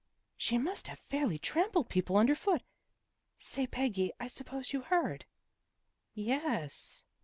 "She 0.35 0.57
must 0.57 0.87
have 0.87 0.97
fairly 0.97 1.37
trampled 1.37 1.87
people 1.89 2.17
underfoot. 2.17 2.63
Say, 3.37 3.67
Peggy, 3.67 4.11
I 4.19 4.25
suppose 4.25 4.73
you 4.73 4.81
heard? 4.81 5.25
"'Ye 6.15 6.31
es." 6.31 7.05